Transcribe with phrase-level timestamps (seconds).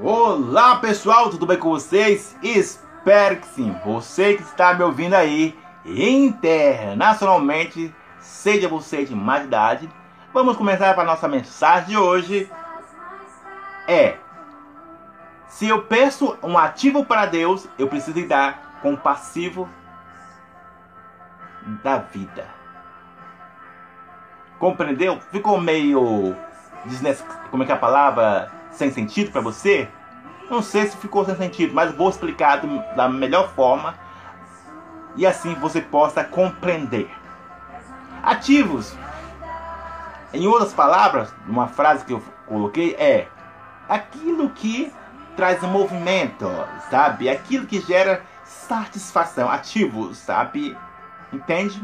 [0.00, 2.36] Olá pessoal, tudo bem com vocês?
[2.42, 3.76] Espero que sim.
[3.84, 9.88] Você que está me ouvindo aí internacionalmente, seja você de mais idade.
[10.32, 12.50] Vamos começar para nossa mensagem de hoje.
[13.86, 14.16] É:
[15.46, 19.68] Se eu peço um ativo para Deus, eu preciso lidar com o passivo
[21.84, 22.48] da vida.
[24.58, 25.20] Compreendeu?
[25.30, 26.36] Ficou meio
[27.48, 29.88] como é que é a palavra sem sentido para você?
[30.50, 32.60] Não sei se ficou sem sentido, mas vou explicar
[32.94, 33.94] da melhor forma
[35.16, 37.10] e assim você possa compreender.
[38.22, 38.96] Ativos.
[40.32, 43.28] Em outras palavras, uma frase que eu coloquei é
[43.88, 44.92] aquilo que
[45.36, 46.46] traz movimento,
[46.90, 47.28] sabe?
[47.28, 49.48] Aquilo que gera satisfação.
[49.48, 50.76] Ativos, sabe?
[51.32, 51.80] Entende?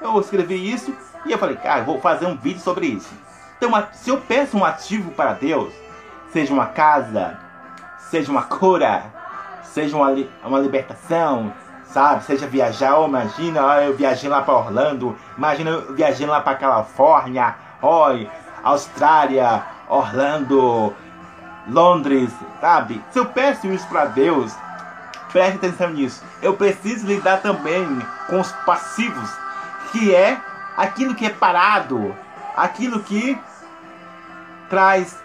[0.00, 3.14] Eu escrevi isso e eu falei, cara, vou fazer um vídeo sobre isso.
[3.60, 5.70] Então, se eu peço um ativo para Deus,
[6.32, 7.36] seja uma casa,
[7.98, 9.04] seja uma cura,
[9.62, 10.08] seja uma,
[10.42, 11.52] uma libertação,
[11.84, 12.24] sabe?
[12.24, 17.54] Seja viajar, oh, imagina eu viajando lá para Orlando, imagina eu viajando lá para Califórnia,
[17.82, 18.30] oi,
[18.64, 20.94] Austrália, Orlando,
[21.68, 23.04] Londres, sabe?
[23.10, 24.54] Se eu peço isso para Deus,
[25.30, 26.24] preste atenção nisso.
[26.40, 27.86] Eu preciso lidar também
[28.26, 29.30] com os passivos,
[29.92, 30.40] que é
[30.78, 32.16] aquilo que é parado,
[32.56, 33.38] aquilo que
[34.70, 35.22] traz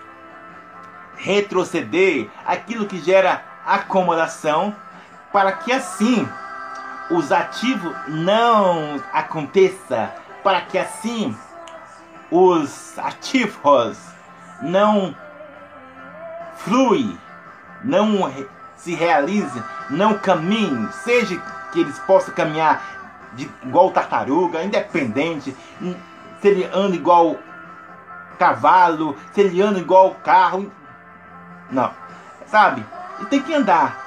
[1.15, 4.75] retroceder, aquilo que gera acomodação,
[5.31, 6.27] para que assim
[7.09, 11.35] os ativos não aconteça, para que assim
[12.31, 13.97] os ativos
[14.61, 15.15] não
[16.57, 17.17] flui,
[17.83, 18.33] não
[18.75, 22.81] se realize, não caminhe, seja que eles possam caminhar
[23.33, 25.55] de, igual tartaruga, independente,
[26.41, 27.37] se ele anda igual
[28.35, 30.71] cavalo, se ele anda igual carro.
[31.69, 31.91] Não.
[32.45, 32.85] Sabe?
[33.19, 34.03] Ele tem que andar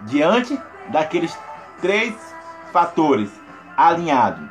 [0.00, 1.36] diante daqueles
[1.80, 2.14] três
[2.72, 3.30] fatores
[3.76, 4.48] alinhado: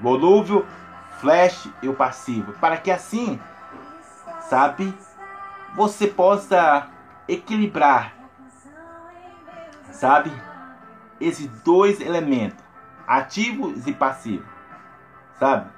[0.00, 0.66] volúvel,
[1.20, 3.40] flash e o passivo, para que assim,
[4.40, 4.94] sabe,
[5.74, 6.88] você possa
[7.26, 8.12] equilibrar,
[9.90, 10.32] sabe,
[11.20, 12.64] esses dois elementos,
[13.06, 14.58] ativos e passivos
[15.38, 15.70] sabe?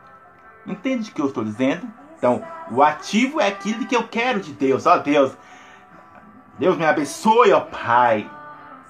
[0.66, 1.87] Entende o que eu estou dizendo?
[2.16, 4.87] Então, o ativo é aquilo que eu quero de Deus.
[4.87, 5.32] Ó oh, Deus,
[6.59, 8.31] Deus me abençoe, ó Pai.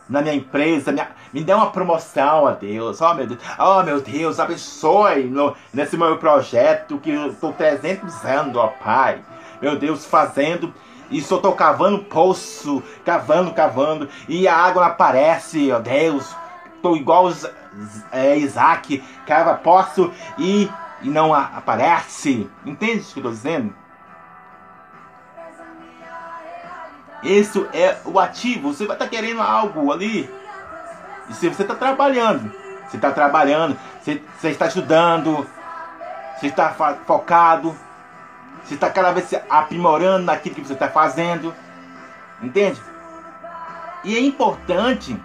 [0.08, 3.00] Na minha empresa, minha, me dê uma promoção, ó Deus.
[3.00, 7.52] Ó oh, meu Deus, oh, meu Deus, abençoe no, nesse meu projeto que eu estou
[7.52, 9.20] 300 anos, ó Pai.
[9.62, 10.74] Meu Deus, fazendo
[11.10, 16.34] e só estou cavando poço, cavando, cavando, e a água aparece, ó Deus.
[16.76, 17.30] Estou igual
[18.12, 20.68] é, Isaac, cava poço e,
[21.02, 22.48] e não aparece.
[22.64, 23.74] Entende o que eu estou dizendo?
[27.22, 28.72] Isso é o ativo.
[28.72, 30.28] Você vai estar tá querendo algo ali.
[31.28, 32.52] E se você está trabalhando,
[32.88, 35.46] você está trabalhando, você, você, está estudando,
[36.36, 36.70] você está
[37.06, 37.76] focado,
[38.64, 41.54] você está cada vez se aprimorando naquilo que você está fazendo.
[42.42, 42.80] Entende?
[44.02, 45.16] E é importante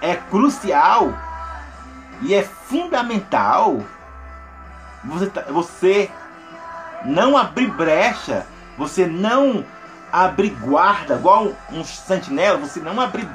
[0.00, 1.12] é crucial
[2.22, 3.80] e é fundamental
[5.06, 6.10] você, tá, você
[7.04, 8.46] não abrir brecha,
[8.76, 9.64] você não
[10.12, 13.28] abrir guarda, igual um sentinela, você não abrir,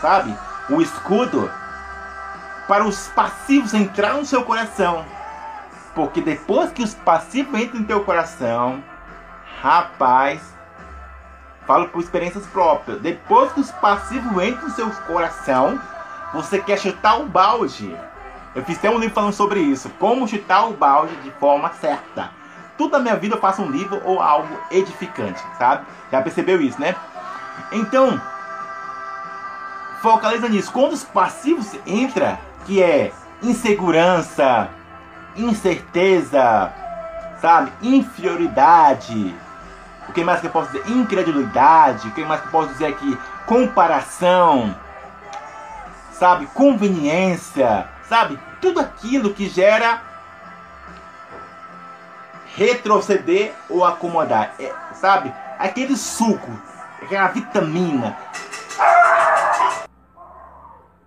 [0.00, 0.36] sabe,
[0.68, 1.50] o escudo
[2.68, 5.04] para os passivos entrar no seu coração.
[5.94, 8.82] Porque depois que os passivos entram no teu coração,
[9.60, 10.40] rapaz,
[11.70, 13.00] Falo por experiências próprias.
[13.00, 15.80] Depois que os passivos entram no seu coração,
[16.32, 17.96] você quer chutar o balde.
[18.54, 19.88] Eu fiz até um livro falando sobre isso.
[19.98, 22.30] Como chutar o balde de forma certa.
[22.76, 25.86] Tudo na minha vida eu faço um livro ou algo edificante, sabe?
[26.10, 26.96] Já percebeu isso, né?
[27.72, 28.20] Então,
[30.00, 30.72] focaliza nisso.
[30.72, 33.12] Quando os passivos entram, que é
[33.42, 34.68] insegurança,
[35.36, 36.72] incerteza,
[37.40, 37.70] sabe?
[37.82, 39.34] Inferioridade,
[40.10, 40.90] o que mais que eu posso dizer?
[40.90, 42.08] Incredulidade.
[42.08, 43.16] O que mais que eu posso dizer aqui?
[43.46, 44.74] Comparação.
[46.10, 46.46] Sabe?
[46.46, 47.86] Conveniência.
[48.10, 48.40] Sabe?
[48.60, 50.02] Tudo aquilo que gera
[52.56, 54.56] retroceder ou acomodar.
[54.58, 55.32] É, sabe?
[55.56, 56.50] Aquele suco,
[57.00, 58.18] aquela vitamina.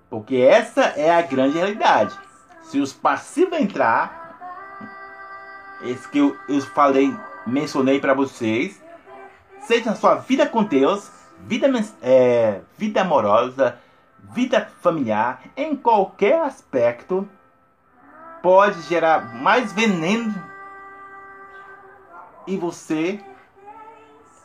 [0.09, 2.17] Porque essa é a grande realidade.
[2.61, 4.87] Se os passivos entrar,
[5.81, 7.13] esse que eu, eu falei,
[7.45, 8.81] mencionei para vocês,
[9.67, 11.11] seja na sua vida com Deus,
[11.41, 11.67] vida,
[12.01, 13.77] é, vida amorosa,
[14.31, 17.27] vida familiar, em qualquer aspecto,
[18.41, 20.33] pode gerar mais veneno
[22.47, 23.23] e você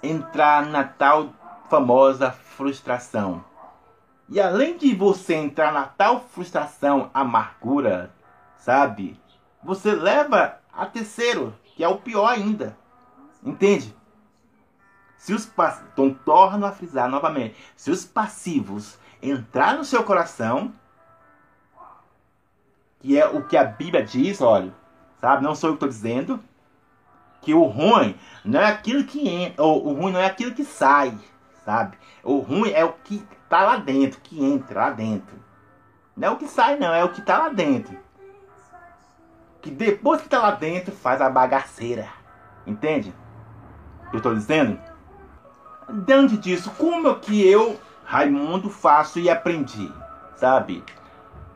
[0.02, 1.32] entrar na tal
[1.68, 3.44] famosa frustração.
[4.28, 8.12] E além de você entrar na tal frustração, amargura,
[8.58, 9.18] sabe?
[9.62, 12.76] Você leva a terceiro, que é o pior ainda.
[13.42, 13.96] Entende?
[15.16, 15.50] Se os
[15.92, 20.72] então torno a frisar novamente, se os passivos entrar no seu coração,
[23.00, 24.72] que é o que a Bíblia diz, olha,
[25.20, 25.42] sabe?
[25.42, 26.42] Não sou eu que estou dizendo
[27.40, 31.16] que o ruim não é aquilo que entra, o ruim não é aquilo que sai,
[31.64, 31.96] sabe?
[32.22, 35.38] O ruim é o que tá lá dentro, que entra lá dentro.
[36.16, 37.96] Não é o que sai, não, é o que tá lá dentro.
[39.62, 42.08] Que depois que tá lá dentro faz a bagaceira.
[42.66, 43.14] Entende?
[44.12, 44.78] Eu estou dizendo?
[46.04, 47.78] Diante disso, como que eu,
[48.08, 49.92] Raimundo, faço e aprendi?
[50.34, 50.82] Sabe?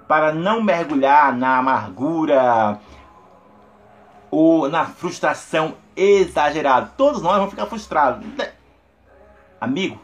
[0.07, 2.79] Para não mergulhar na amargura
[4.31, 6.93] ou na frustração exagerada.
[6.95, 8.27] Todos nós vamos ficar frustrados.
[9.59, 9.99] Amigo,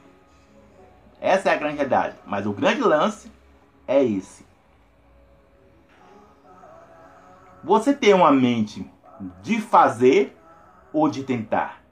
[1.21, 2.17] essa é a grande realidade.
[2.25, 3.31] Mas o grande lance
[3.87, 4.47] é esse.
[7.63, 8.91] Você tem uma mente
[9.43, 10.35] de fazer
[10.95, 11.83] ou de tentar.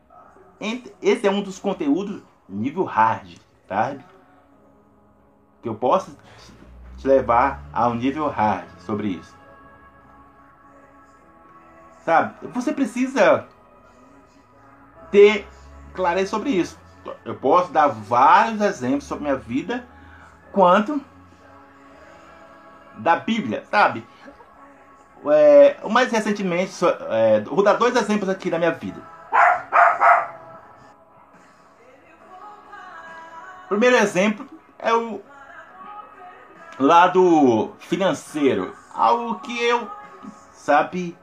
[1.02, 3.37] Esse é um dos conteúdos nível hard,
[3.69, 4.02] sabe?
[5.66, 6.16] Que eu posso
[6.96, 9.36] te levar a um nível hard sobre isso.
[12.04, 12.36] Sabe?
[12.54, 13.48] Você precisa
[15.10, 15.44] ter
[15.92, 16.78] clareza sobre isso.
[17.24, 19.84] Eu posso dar vários exemplos sobre minha vida
[20.52, 21.00] quanto
[22.98, 24.06] da Bíblia, sabe?
[25.28, 26.72] É, mais recentemente,
[27.10, 29.02] é, vou dar dois exemplos aqui da minha vida.
[33.68, 34.48] Primeiro exemplo
[34.78, 35.20] é o
[36.78, 39.90] lado financeiro, algo que eu,
[40.52, 41.17] sabe,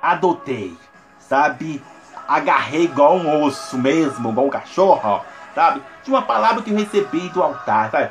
[0.00, 0.76] adotei,
[1.18, 1.82] sabe,
[2.28, 5.24] agarrei igual um osso mesmo, igual um cachorro,
[5.54, 5.82] sabe?
[6.02, 8.10] Tinha uma palavra que eu recebi do altar, sabe?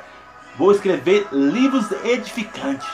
[0.57, 2.89] Vou escrever livros edificantes.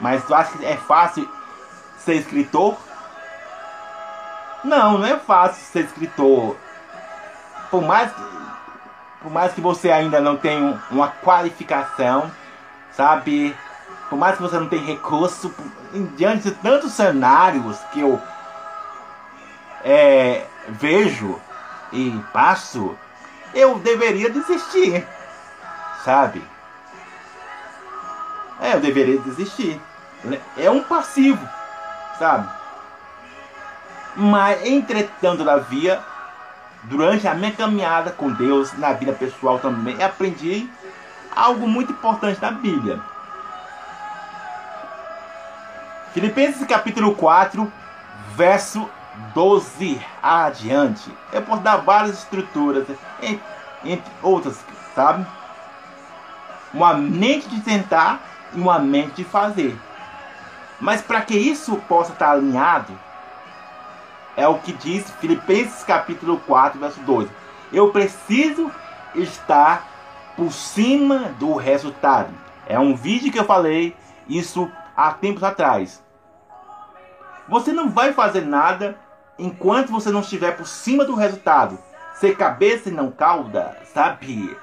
[0.00, 1.28] Mas tu acha que é fácil
[1.98, 2.76] ser escritor?
[4.62, 6.56] Não, não é fácil ser escritor.
[7.70, 8.22] Por mais que,
[9.22, 12.30] por mais que você ainda não tenha uma qualificação,
[12.92, 13.54] sabe?
[14.08, 15.54] Por mais que você não tenha recurso,
[16.16, 18.20] diante de tantos cenários que eu
[19.84, 21.40] é, vejo
[21.92, 22.96] e passo,
[23.54, 25.06] eu deveria desistir,
[26.04, 26.42] sabe?
[28.60, 29.80] É, eu deveria desistir.
[30.56, 31.48] É um passivo,
[32.18, 32.48] sabe?
[34.16, 36.02] Mas, entretanto, via
[36.88, 40.68] durante a minha caminhada com Deus, na vida pessoal também, aprendi
[41.34, 42.98] algo muito importante da Bíblia.
[46.12, 47.70] Filipenses capítulo 4,
[48.34, 48.88] verso
[49.34, 51.12] 12 adiante.
[51.32, 52.86] Eu posso dar várias estruturas,
[53.22, 53.42] entre,
[53.84, 54.58] entre outras,
[54.94, 55.26] sabe?
[56.72, 58.20] Uma mente de tentar
[58.54, 59.78] e uma mente de fazer.
[60.80, 62.98] Mas para que isso possa estar alinhado,
[64.38, 67.28] é o que diz Filipenses capítulo 4, verso 12.
[67.72, 68.70] Eu preciso
[69.16, 69.84] estar
[70.36, 72.32] por cima do resultado.
[72.64, 73.96] É um vídeo que eu falei
[74.28, 76.00] isso há tempos atrás.
[77.48, 78.96] Você não vai fazer nada
[79.36, 81.76] enquanto você não estiver por cima do resultado.
[82.14, 84.56] Ser cabeça e não cauda, sabe?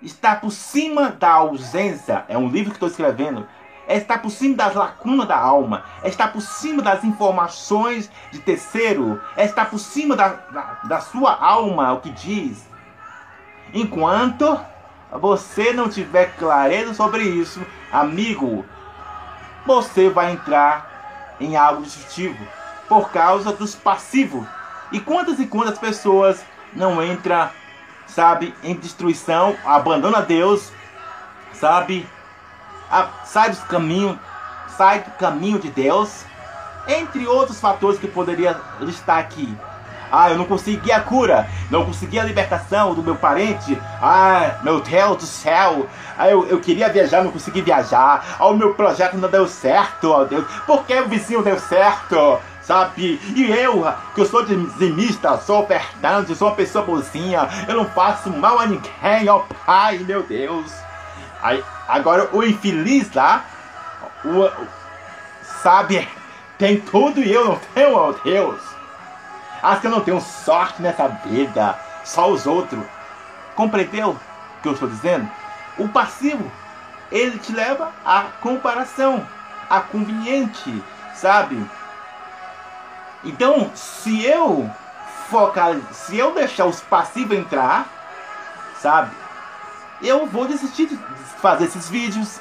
[0.00, 2.24] Estar por cima da ausência.
[2.26, 3.46] É um livro que estou escrevendo.
[3.86, 5.84] É estar por cima das lacunas da alma.
[6.02, 9.20] É estar por cima das informações de terceiro.
[9.36, 12.66] É estar por cima da, da, da sua alma, o que diz.
[13.72, 14.58] Enquanto
[15.12, 18.64] você não tiver clareza sobre isso, amigo,
[19.66, 22.46] você vai entrar em algo destrutivo
[22.88, 24.46] por causa dos passivos.
[24.92, 27.48] E quantas e quantas pessoas não entram,
[28.06, 30.72] sabe, em destruição, abandona Deus,
[31.52, 32.06] sabe,
[32.90, 34.18] a, sai do caminho,
[34.76, 36.24] sai do caminho de Deus,
[36.86, 39.56] entre outros fatores que poderia listar aqui.
[40.10, 43.76] Ah, eu não consegui a cura, não consegui a libertação do meu parente.
[44.00, 45.88] Ah, meu Deus do céu.
[46.16, 48.36] Ah, eu, eu queria viajar, não consegui viajar.
[48.38, 50.44] Ah, o meu projeto não deu certo, ó Deus.
[50.66, 52.38] Por que o vizinho deu certo?
[52.62, 53.20] sabe?
[53.36, 58.30] E eu, que eu sou dizimista, sou ofertante, sou uma pessoa boazinha, eu não faço
[58.30, 60.72] mal a ninguém, ó Pai, meu Deus.
[61.44, 63.44] Aí, agora o infeliz lá,
[64.24, 64.50] o,
[65.62, 66.08] sabe,
[66.56, 68.62] tem tudo e eu não tenho, ó Deus.
[69.62, 72.82] Acho que eu não tenho sorte nessa vida, só os outros.
[73.54, 75.30] Compreendeu o que eu estou dizendo?
[75.76, 76.50] O passivo,
[77.12, 79.26] ele te leva à comparação,
[79.68, 80.82] a conveniente,
[81.14, 81.62] sabe?
[83.22, 84.70] Então, se eu
[85.28, 87.86] focar, se eu deixar os passivos entrar,
[88.80, 89.23] sabe?
[90.04, 90.96] Eu vou desistir de
[91.40, 92.38] fazer esses vídeos.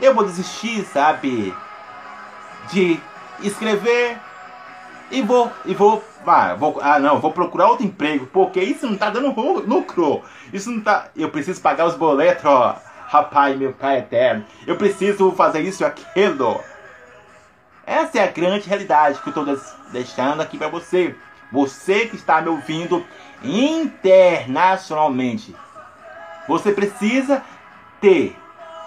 [0.00, 1.54] Eu vou desistir, sabe?
[2.72, 2.98] De
[3.40, 4.16] escrever
[5.10, 8.96] e vou e vou, ah, vou ah não, vou procurar outro emprego, porque isso não
[8.96, 10.22] tá dando lucro.
[10.52, 12.76] Isso não tá, eu preciso pagar os boletos, ó.
[13.06, 14.44] Rapaz, meu pai eterno.
[14.66, 16.58] Eu preciso fazer isso e aquilo.
[17.86, 19.44] Essa é a grande realidade que eu estou
[19.92, 21.14] deixando aqui para você.
[21.52, 23.04] Você que está me ouvindo
[23.42, 25.54] internacionalmente.
[26.46, 27.42] Você precisa
[28.00, 28.36] ter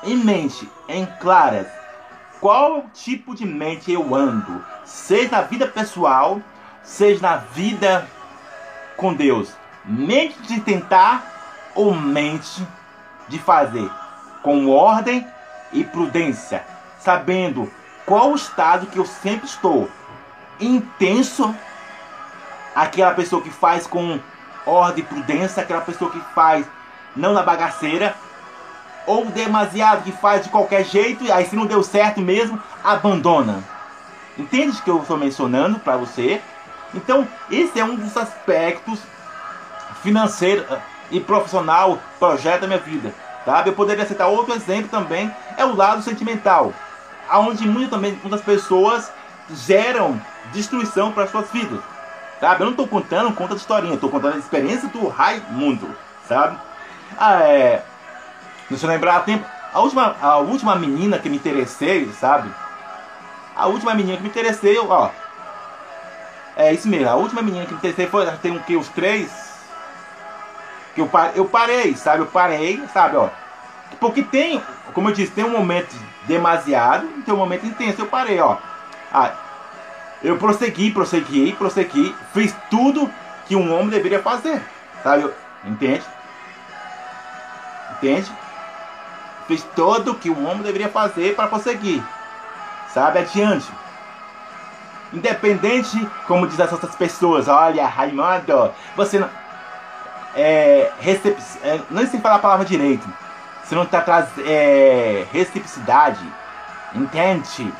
[0.03, 1.67] em mente, em claras,
[2.39, 4.63] qual tipo de mente eu ando.
[4.85, 6.39] Seja na vida pessoal,
[6.83, 8.07] seja na vida
[8.95, 9.51] com Deus.
[9.83, 12.65] Mente de tentar ou mente
[13.27, 13.89] de fazer.
[14.43, 15.25] Com ordem
[15.73, 16.63] e prudência.
[16.99, 17.71] Sabendo
[18.05, 19.89] qual o estado que eu sempre estou?
[20.59, 21.53] Intenso,
[22.75, 24.19] aquela pessoa que faz com
[24.65, 26.65] ordem e prudência, aquela pessoa que faz
[27.17, 28.15] não na bagaceira,
[29.05, 33.63] ou demasiado que faz de qualquer jeito, e aí se não deu certo mesmo, abandona.
[34.37, 36.41] Entende o que eu estou mencionando para você?
[36.93, 38.99] Então, esse é um dos aspectos
[40.01, 40.79] financeiro eh,
[41.11, 43.13] e profissional projeto da minha vida.
[43.45, 43.63] Tá?
[43.65, 46.73] Eu poderia citar outro exemplo também, é o lado sentimental
[47.29, 49.11] aonde muitas também muitas pessoas
[49.49, 50.19] geram
[50.51, 51.79] destruição para suas vidas.
[52.39, 52.61] Sabe?
[52.61, 55.89] Eu não estou contando conta de historinha, estou contando a experiência do Raimundo,
[56.27, 56.57] sabe?
[57.17, 57.83] Ah, é.
[58.69, 59.45] Deixa eu lembrar tempo.
[59.73, 62.49] A última, a última menina que me interessei, sabe?
[63.55, 65.09] A última menina que me interessei, ó.
[66.55, 68.25] É isso mesmo, a última menina que me interessei foi.
[68.37, 68.75] Tem um que?
[68.75, 69.29] Os três?
[70.95, 72.23] Que eu, eu parei, sabe?
[72.23, 73.29] Eu parei, sabe, ó.
[73.99, 74.61] Porque tem,
[74.93, 75.95] como eu disse, tem um momento
[76.25, 78.01] demasiado e tem um momento intenso.
[78.01, 78.57] Eu parei, ó.
[79.13, 79.31] Ah,
[80.23, 82.15] eu prossegui, prossegui, prossegui.
[82.33, 83.09] Fiz tudo
[83.45, 84.61] que um homem deveria fazer.
[85.03, 85.31] Sabe?
[85.63, 86.03] Entende?
[87.97, 88.31] Entende?
[89.47, 92.03] Fiz tudo que um homem deveria fazer para prosseguir.
[92.93, 93.19] Sabe?
[93.19, 93.67] Adiante.
[95.13, 99.29] Independente, como diz essas pessoas, olha, Raimundo, você não.
[100.35, 101.37] É, recep...
[101.63, 103.07] é, não sei falar a palavra direito
[103.67, 106.25] você não está trazendo é, reciprocidade,
[106.95, 107.73] entende?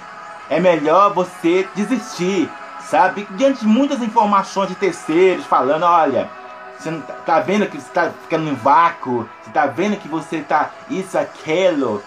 [0.50, 2.50] É melhor você desistir,
[2.82, 3.26] sabe?
[3.32, 6.30] Diante de muitas informações de terceiros falando, olha,
[6.78, 10.08] você não tá, tá vendo que você está ficando em vácuo, você está vendo que
[10.08, 12.04] você está isso, aquilo,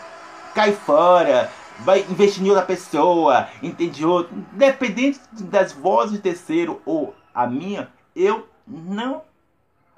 [0.55, 1.51] cai fora,
[1.81, 4.37] vai investir em outra pessoa, entende outro.
[4.55, 9.23] Independente das vozes de terceiro ou a minha, eu não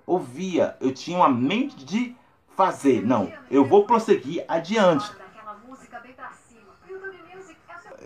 [0.06, 0.76] ouvia.
[0.80, 2.16] Eu tinha uma mente de
[2.56, 3.04] fazer.
[3.04, 5.10] Não, eu vou prosseguir adiante.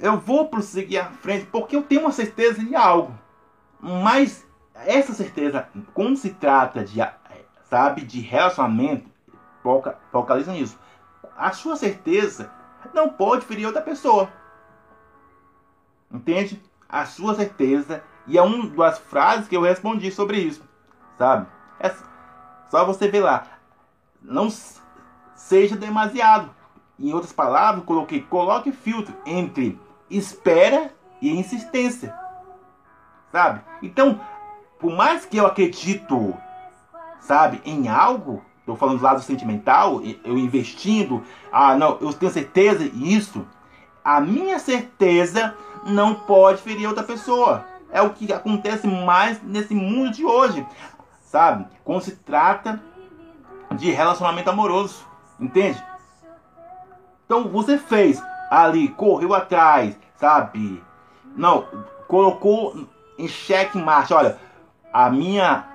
[0.01, 3.15] Eu vou prosseguir à frente porque eu tenho uma certeza de algo.
[3.81, 4.47] Mas
[4.85, 7.01] essa certeza, quando se trata de,
[7.65, 9.09] sabe, de relacionamento,
[9.63, 10.79] foca, focaliza nisso.
[11.37, 12.51] A sua certeza
[12.95, 14.29] não pode ferir outra pessoa.
[16.11, 16.63] Entende?
[16.89, 18.03] A sua certeza.
[18.27, 20.63] E é uma das frases que eu respondi sobre isso.
[21.19, 21.47] Sabe?
[21.79, 21.95] É
[22.71, 23.57] só você ver lá
[24.27, 24.49] não
[25.35, 26.51] seja demasiado.
[26.99, 29.79] Em outras palavras, coloquei coloque filtro entre
[30.11, 30.91] espera
[31.21, 32.15] e insistência.
[33.31, 33.61] Sabe?
[33.83, 34.21] Então,
[34.79, 36.35] por mais que eu acredito,
[37.21, 42.85] sabe, em algo, estou falando do lado sentimental, eu investindo, ah, não, eu tenho certeza
[42.95, 43.47] isso,
[44.05, 45.55] a minha certeza
[45.87, 47.65] não pode ferir outra pessoa.
[47.91, 50.67] É o que acontece mais nesse mundo de hoje,
[51.23, 51.67] sabe?
[51.85, 52.83] Quando se trata
[53.73, 55.07] de relacionamento amoroso,
[55.41, 55.83] entende?
[57.25, 60.83] Então você fez ali, correu atrás, sabe?
[61.37, 61.67] Não,
[62.07, 62.87] colocou
[63.19, 64.15] em xeque marcha.
[64.15, 64.39] Olha,
[64.97, 65.67] a minha,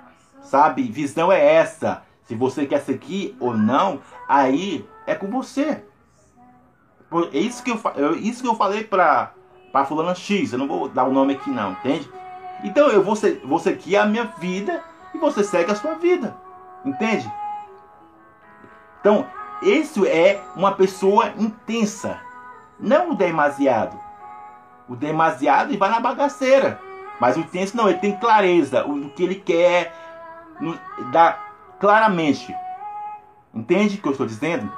[0.42, 2.02] sabe, visão é essa.
[2.24, 5.84] Se você quer seguir ou não, aí é com você.
[7.32, 9.34] É isso que eu, é isso que eu falei pra,
[9.72, 10.52] pra fulana X.
[10.52, 12.10] Eu não vou dar o nome aqui não, entende?
[12.64, 16.36] Então eu vou, vou seguir a minha vida e você segue a sua vida.
[16.84, 17.32] Entende?
[19.00, 19.28] Então,
[19.62, 22.20] isso é uma pessoa intensa,
[22.80, 24.00] não o demasiado.
[24.90, 26.80] O demasiado vai na bagaceira,
[27.22, 29.94] mas o intenso não, ele tem clareza, o que ele quer,
[31.12, 31.38] dá
[31.80, 32.52] claramente.
[33.54, 34.74] Entende o que eu estou dizendo?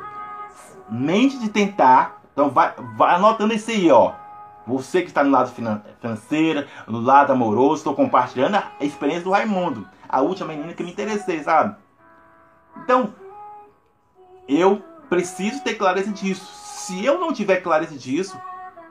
[0.89, 4.11] Mente de tentar, então vai, vai anotando isso aí, ó.
[4.67, 5.53] Você que está no lado
[6.01, 10.91] financeiro, no lado amoroso, estou compartilhando a experiência do Raimundo, a última menina que me
[10.91, 11.77] interessei, sabe?
[12.83, 13.15] Então,
[14.49, 16.45] eu preciso ter clareza disso.
[16.45, 18.37] Se eu não tiver clareza disso,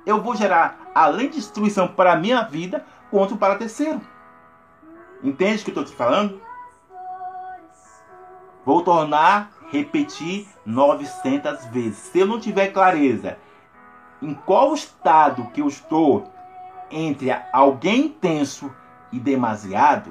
[0.07, 2.83] eu vou gerar, além de destruição para a minha vida,
[3.13, 4.01] conto para terceiro.
[5.23, 6.41] Entende o que estou te falando?
[8.65, 11.99] Vou tornar, repetir 900 vezes.
[11.99, 13.37] Se eu não tiver clareza
[14.23, 16.25] em qual estado que eu estou
[16.91, 18.75] entre alguém intenso
[19.13, 20.11] e demasiado,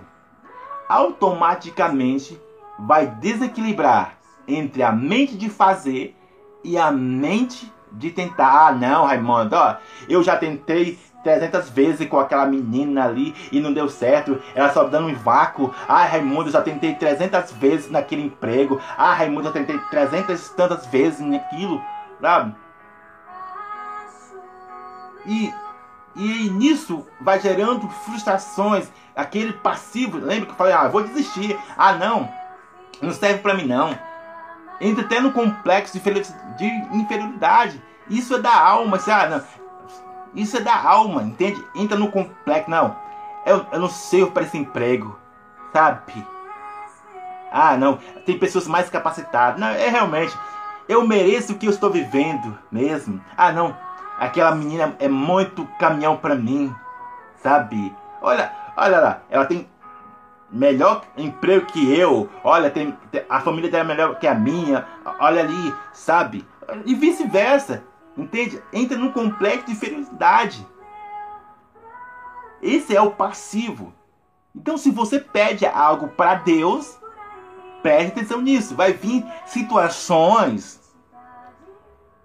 [0.88, 2.40] automaticamente
[2.78, 4.18] vai desequilibrar
[4.48, 6.16] entre a mente de fazer
[6.64, 8.68] e a mente de tentar.
[8.68, 9.78] Ah, não, Raimundo, ó,
[10.08, 14.42] eu já tentei 300 vezes com aquela menina ali e não deu certo.
[14.56, 15.74] Ela só dando um vácuo.
[15.88, 18.82] Ah, Raimundo, já tentei 300 vezes naquele emprego.
[18.98, 21.82] Ah, Raimundo, já tentei 300 tantas vezes naquilo,
[22.20, 22.56] sabe?
[25.26, 25.54] E,
[26.16, 30.18] e nisso vai gerando frustrações, aquele passivo.
[30.18, 31.58] Lembra que eu falei, ah, vou desistir.
[31.78, 32.30] Ah, não,
[33.02, 33.98] não serve para mim não.
[34.80, 37.82] Entra até no complexo de inferioridade.
[38.10, 39.44] Isso é da alma, sabe?
[40.34, 41.64] Isso é da alma, entende?
[41.76, 42.70] Entra no complexo.
[42.70, 42.96] Não,
[43.46, 45.18] eu, eu não sirvo para esse emprego,
[45.74, 46.26] sabe?
[47.52, 49.60] Ah, não, tem pessoas mais capacitadas.
[49.60, 50.38] Não, é realmente.
[50.88, 53.22] Eu mereço o que eu estou vivendo mesmo.
[53.36, 53.76] Ah, não,
[54.18, 56.74] aquela menina é muito caminhão para mim,
[57.44, 57.94] sabe?
[58.22, 59.68] Olha, olha lá, ela tem
[60.50, 62.30] melhor emprego que eu.
[62.44, 62.98] Olha, tem,
[63.30, 64.86] a família dela é melhor que a minha.
[65.20, 66.46] Olha ali, sabe?
[66.86, 67.84] E vice-versa.
[68.18, 68.62] Entende?
[68.74, 70.68] Entra num complexo de inferioridade.
[72.62, 73.94] Esse é o passivo.
[74.56, 77.00] Então, se você pede algo para Deus,
[77.82, 78.76] preste atenção nisso.
[78.76, 80.82] Vai vir situações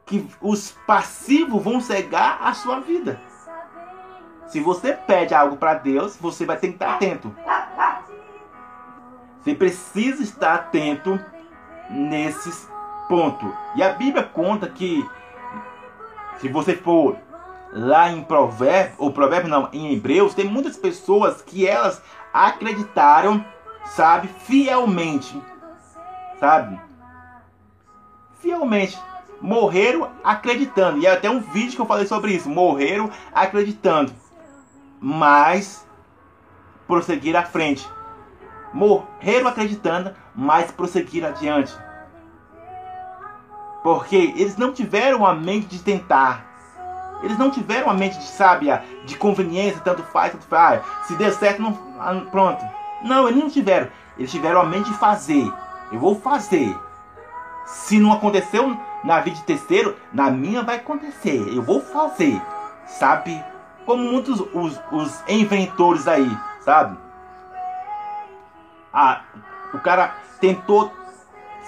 [0.04, 3.20] que os passivos vão cegar a sua vida.
[4.46, 7.34] Se você pede algo para Deus, você vai ter que estar atento.
[9.40, 11.18] Você precisa estar atento
[11.90, 12.68] nesses
[13.08, 13.50] pontos.
[13.74, 15.08] E a Bíblia conta que
[16.38, 17.16] se você for
[17.72, 22.02] lá em Provérbios, ou Provérbios não, em Hebreus, tem muitas pessoas que elas
[22.32, 23.44] acreditaram,
[23.86, 25.40] sabe, fielmente,
[26.38, 26.80] sabe?
[28.40, 28.98] Fielmente.
[29.40, 30.98] Morreram acreditando.
[30.98, 32.48] E até um vídeo que eu falei sobre isso.
[32.48, 34.12] Morreram acreditando.
[34.98, 35.86] Mas
[36.86, 37.86] prosseguir à frente.
[38.72, 41.74] Morreram acreditando, mas prosseguir adiante.
[43.86, 46.44] Porque eles não tiveram a mente de tentar.
[47.22, 50.82] Eles não tiveram a mente de sábia, de conveniência, tanto faz, tanto faz.
[51.04, 52.64] Se der certo, não, ah, pronto.
[53.04, 53.86] Não, eles não tiveram.
[54.18, 55.48] Eles tiveram a mente de fazer.
[55.92, 56.76] Eu vou fazer.
[57.64, 61.46] Se não aconteceu na vida de terceiro, na minha vai acontecer.
[61.54, 62.42] Eu vou fazer.
[62.88, 63.40] Sabe?
[63.84, 66.98] Como muitos os, os inventores aí, sabe?
[68.92, 69.20] Ah,
[69.72, 70.90] o cara tentou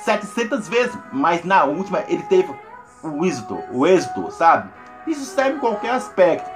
[0.05, 2.55] 700 vezes, mas na última ele teve
[3.03, 4.71] o êxito, o êxito, sabe?
[5.07, 6.51] Isso serve em qualquer aspecto.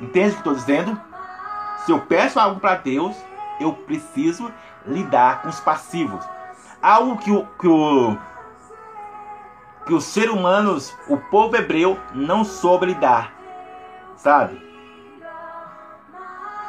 [0.00, 1.00] Entende o que estou dizendo?
[1.84, 3.16] Se eu peço algo para Deus,
[3.60, 4.50] eu preciso
[4.86, 6.24] lidar com os passivos.
[6.80, 8.16] Algo que o, que o,
[9.86, 13.32] que os seres humanos, o povo hebreu, não soube lidar.
[14.16, 14.60] Sabe?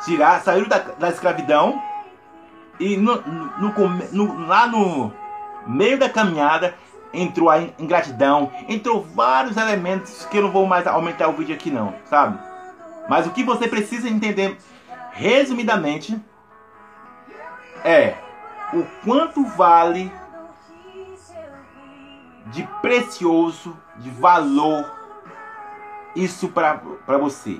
[0.04, 1.82] Tirar, saíram da, da escravidão
[2.80, 5.14] e no, no, no, lá no,
[5.67, 6.76] meio da caminhada
[7.13, 11.69] entrou a ingratidão, entrou vários elementos que eu não vou mais aumentar o vídeo aqui
[11.69, 12.39] não, sabe?
[13.10, 14.58] Mas o que você precisa entender
[15.12, 16.19] resumidamente
[17.84, 18.15] é
[18.74, 20.12] o quanto vale
[22.45, 24.89] de precioso, de valor
[26.15, 27.60] isso para você.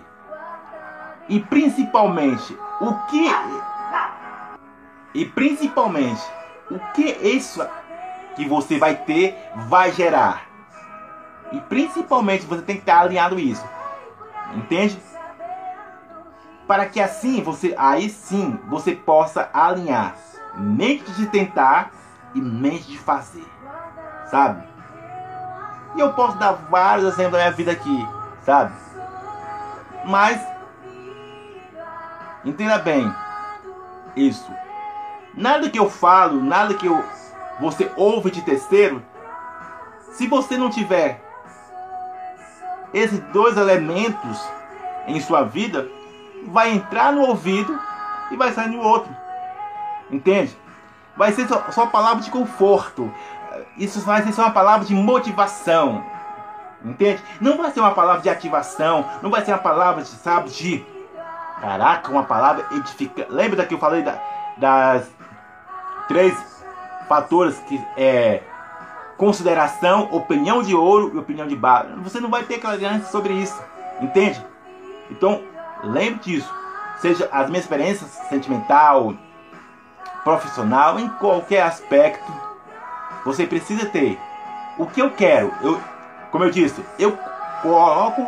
[1.28, 3.26] E principalmente, o que
[5.14, 6.22] e principalmente,
[6.70, 7.62] o que isso
[8.36, 10.44] que você vai ter vai gerar.
[11.52, 13.66] E principalmente você tem que estar alinhado isso.
[14.56, 14.98] Entende?
[16.68, 20.16] Para que assim você, aí sim, você possa alinhar
[20.56, 21.92] mente de tentar
[22.34, 23.46] e mente de fazer.
[24.30, 24.64] Sabe?
[25.96, 28.08] E eu posso dar vários exemplos da minha vida aqui,
[28.46, 28.74] sabe?
[30.06, 30.42] Mas
[32.46, 33.14] entenda bem
[34.16, 34.50] isso.
[35.34, 37.04] Nada que eu falo, nada que eu
[37.60, 39.04] você ouve de terceiro,
[40.14, 41.22] se você não tiver
[42.94, 44.42] esses dois elementos
[45.08, 45.88] em sua vida,
[46.48, 47.80] vai entrar no ouvido
[48.30, 49.16] e vai sair no outro.
[50.10, 50.58] Entende?
[51.16, 53.12] Vai ser só, só palavra de conforto.
[53.78, 56.04] Isso vai ser só uma palavra de motivação.
[56.84, 57.22] Entende?
[57.40, 59.06] Não vai ser uma palavra de ativação.
[59.22, 60.86] Não vai ser uma palavra de, sabe, de.
[61.60, 63.32] Caraca, uma palavra edificante.
[63.32, 64.20] Lembra da que eu falei da,
[64.58, 65.08] das
[66.08, 66.34] três
[67.12, 68.42] fatores que é
[69.18, 72.02] consideração, opinião de ouro e opinião de barro.
[72.04, 73.62] Você não vai ter clareza sobre isso,
[74.00, 74.42] entende?
[75.10, 75.44] Então,
[75.84, 76.50] lembre disso.
[77.02, 79.14] seja as minhas experiências sentimental,
[80.24, 82.32] profissional, em qualquer aspecto,
[83.26, 84.18] você precisa ter
[84.78, 85.52] o que eu quero.
[85.62, 85.82] Eu,
[86.32, 87.20] como eu disse, eu
[87.62, 88.26] coloco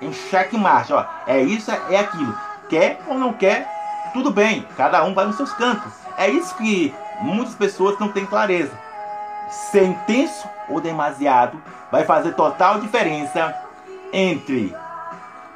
[0.00, 2.36] em checkmate, ó, é isso, é aquilo.
[2.68, 3.70] Quer ou não quer,
[4.12, 5.92] tudo bem, cada um vai nos seus cantos.
[6.16, 8.72] É isso que muitas pessoas não têm clareza.
[9.70, 13.54] Ser intenso ou demasiado vai fazer total diferença
[14.12, 14.74] entre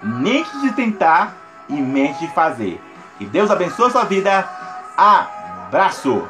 [0.02, 1.34] mente de tentar
[1.68, 2.80] e mente de fazer.
[3.18, 4.48] Que Deus abençoe a sua vida.
[4.96, 6.28] Abraço!